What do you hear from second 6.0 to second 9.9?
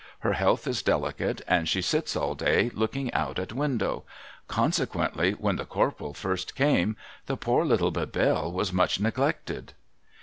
first came, the poor little Bebelle was much neglected.'